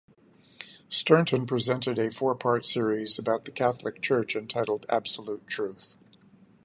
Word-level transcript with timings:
Stourton 0.89 1.45
presented 1.45 1.99
a 1.99 2.09
four-part 2.09 2.65
series 2.65 3.19
about 3.19 3.45
the 3.45 3.51
Catholic 3.51 4.01
church, 4.01 4.35
entitled 4.35 4.87
"Absolute 4.89 5.45
Truth". 5.47 5.95